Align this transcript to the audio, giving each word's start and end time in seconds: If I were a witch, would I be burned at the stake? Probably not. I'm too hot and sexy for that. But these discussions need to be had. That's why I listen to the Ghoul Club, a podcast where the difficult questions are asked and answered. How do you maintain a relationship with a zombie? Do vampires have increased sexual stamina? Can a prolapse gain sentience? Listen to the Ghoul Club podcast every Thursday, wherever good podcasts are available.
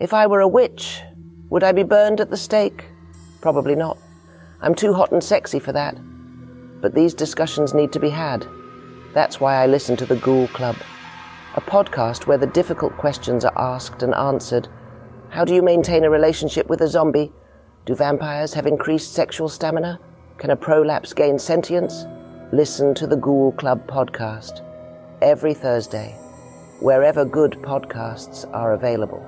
If 0.00 0.12
I 0.12 0.26
were 0.26 0.40
a 0.40 0.48
witch, 0.48 1.02
would 1.50 1.62
I 1.62 1.70
be 1.70 1.84
burned 1.84 2.20
at 2.20 2.28
the 2.28 2.36
stake? 2.36 2.86
Probably 3.40 3.76
not. 3.76 3.96
I'm 4.60 4.74
too 4.74 4.92
hot 4.92 5.12
and 5.12 5.22
sexy 5.22 5.60
for 5.60 5.70
that. 5.70 5.96
But 6.80 6.96
these 6.96 7.14
discussions 7.14 7.74
need 7.74 7.92
to 7.92 8.00
be 8.00 8.08
had. 8.08 8.44
That's 9.12 9.38
why 9.38 9.54
I 9.62 9.66
listen 9.66 9.96
to 9.98 10.04
the 10.04 10.16
Ghoul 10.16 10.48
Club, 10.48 10.74
a 11.54 11.60
podcast 11.60 12.26
where 12.26 12.38
the 12.38 12.48
difficult 12.48 12.96
questions 12.96 13.44
are 13.44 13.56
asked 13.56 14.02
and 14.02 14.12
answered. 14.16 14.66
How 15.28 15.44
do 15.44 15.54
you 15.54 15.62
maintain 15.62 16.02
a 16.02 16.10
relationship 16.10 16.68
with 16.68 16.80
a 16.80 16.88
zombie? 16.88 17.30
Do 17.86 17.94
vampires 17.94 18.52
have 18.54 18.66
increased 18.66 19.12
sexual 19.12 19.48
stamina? 19.48 20.00
Can 20.38 20.50
a 20.50 20.56
prolapse 20.56 21.12
gain 21.12 21.38
sentience? 21.38 22.04
Listen 22.52 22.96
to 22.96 23.06
the 23.06 23.16
Ghoul 23.16 23.52
Club 23.52 23.86
podcast 23.86 24.60
every 25.22 25.54
Thursday, 25.54 26.16
wherever 26.80 27.24
good 27.24 27.52
podcasts 27.62 28.44
are 28.52 28.72
available. 28.72 29.24